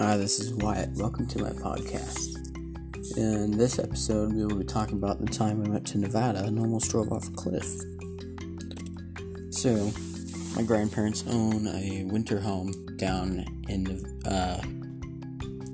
[0.00, 0.90] Hi, this is Wyatt.
[0.90, 2.36] Welcome to my podcast.
[3.16, 6.56] In this episode, we will be talking about the time we went to Nevada and
[6.56, 7.66] almost drove off a cliff.
[9.50, 9.90] So,
[10.54, 14.62] my grandparents own a winter home down in uh,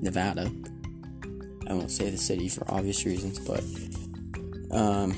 [0.01, 0.51] Nevada.
[1.69, 3.63] I won't say the city for obvious reasons, but
[4.75, 5.15] um,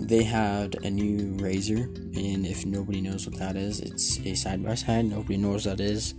[0.00, 4.62] they had a new RZR, and if nobody knows what that is, it's a side
[4.62, 5.06] by side.
[5.06, 6.14] Nobody knows what that is.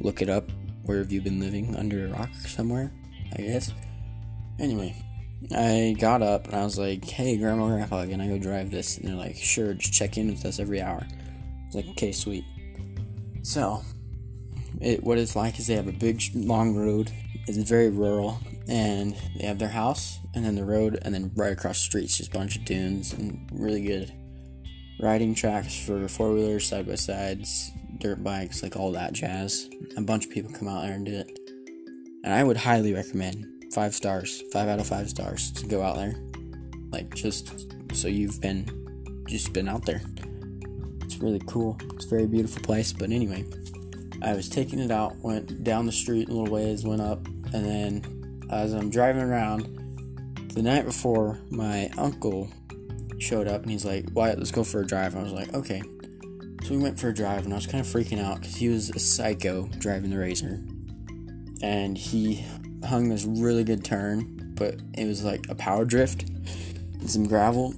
[0.00, 0.48] Look it up
[0.84, 1.76] where have you been living?
[1.76, 2.92] Under a rock somewhere?
[3.36, 3.72] I guess.
[4.58, 4.94] Anyway,
[5.54, 8.98] I got up and I was like, hey, Grandma, Grandpa, can I go drive this?
[8.98, 11.06] And they're like, sure, just check in with us every hour.
[11.08, 12.44] I was like, okay, sweet.
[13.42, 13.82] So,
[14.80, 17.10] it, what it's like is they have a big, long road.
[17.46, 21.52] It's very rural, and they have their house, and then the road, and then right
[21.52, 24.12] across the street, just a bunch of dunes and really good
[25.00, 29.68] riding tracks for four wheelers, side by sides, dirt bikes, like all that jazz.
[29.96, 31.38] A bunch of people come out there and do it.
[32.24, 35.96] And I would highly recommend five stars, five out of five stars to go out
[35.96, 36.14] there.
[36.90, 40.02] Like just so you've been just been out there.
[41.02, 41.78] It's really cool.
[41.94, 42.92] It's a very beautiful place.
[42.92, 43.44] But anyway,
[44.22, 47.64] I was taking it out, went down the street a little ways, went up, and
[47.64, 49.78] then as I'm driving around,
[50.54, 52.50] the night before, my uncle
[53.18, 55.16] showed up and he's like, Wyatt, let's go for a drive.
[55.16, 55.82] I was like, okay.
[56.64, 58.68] So we went for a drive, and I was kind of freaking out because he
[58.68, 61.62] was a psycho driving the RZR.
[61.62, 62.44] And he
[62.84, 67.74] hung this really good turn, but it was like a power drift and some gravel.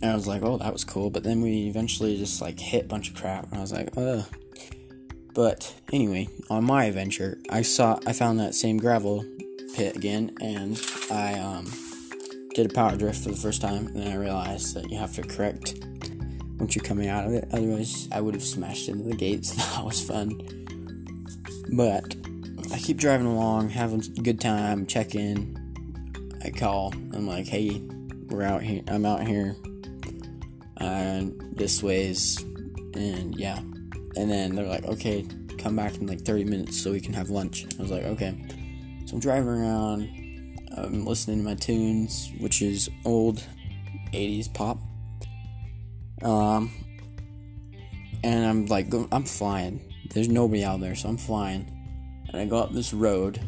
[0.00, 1.10] And I was like, oh, that was cool.
[1.10, 3.88] But then we eventually just like hit a bunch of crap, and I was like,
[3.96, 4.24] ugh.
[5.34, 9.24] But anyway, on my adventure, I saw I found that same gravel
[9.74, 11.72] pit again, and I um,
[12.54, 13.88] did a power drift for the first time.
[13.88, 15.74] And then I realized that you have to correct
[16.58, 17.48] once you're coming out of it.
[17.52, 19.52] Otherwise, I would have smashed into the gates.
[19.74, 20.40] that was fun.
[21.72, 22.16] But
[22.72, 25.56] I keep driving along, having a good time, check in.
[26.44, 26.92] I call.
[27.12, 27.82] I'm like, hey,
[28.28, 28.82] we're out here.
[28.88, 29.56] I'm out here.
[30.78, 32.40] And this ways.
[32.94, 33.58] And yeah.
[34.16, 35.26] And then they're like, okay,
[35.58, 37.66] come back in like 30 minutes so we can have lunch.
[37.78, 38.36] I was like, okay.
[39.06, 40.08] So I'm driving around.
[40.76, 43.42] I'm listening to my tunes, which is old
[44.12, 44.78] 80s pop
[46.22, 46.70] um,
[48.24, 49.80] and I'm like, I'm flying.
[50.12, 51.70] There's nobody out there, so I'm flying.
[52.28, 53.40] And I go up this road,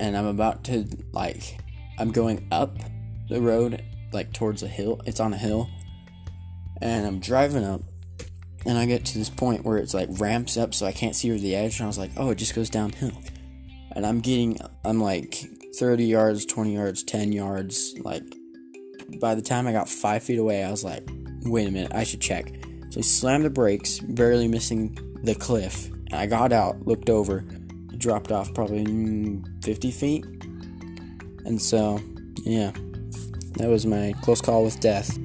[0.00, 1.58] and I'm about to, like,
[1.98, 2.78] I'm going up
[3.28, 5.00] the road, like, towards a hill.
[5.06, 5.70] It's on a hill.
[6.80, 7.82] And I'm driving up,
[8.66, 11.30] and I get to this point where it's, like, ramps up so I can't see
[11.30, 11.78] over the edge.
[11.78, 13.12] And I was like, oh, it just goes downhill.
[13.94, 15.44] And I'm getting, I'm like
[15.76, 17.94] 30 yards, 20 yards, 10 yards.
[18.00, 18.24] Like,
[19.20, 21.08] by the time I got five feet away, I was like,
[21.44, 22.52] wait a minute, I should check.
[22.90, 25.88] So I slammed the brakes, barely missing the cliff.
[26.12, 27.40] I got out, looked over,
[27.96, 30.24] dropped off probably 50 feet.
[31.44, 32.00] And so,
[32.44, 32.72] yeah,
[33.54, 35.16] that was my close call with death.